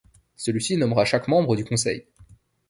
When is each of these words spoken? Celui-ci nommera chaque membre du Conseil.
Celui-ci 0.35 0.77
nommera 0.77 1.05
chaque 1.05 1.27
membre 1.27 1.55
du 1.55 1.63
Conseil. 1.63 2.07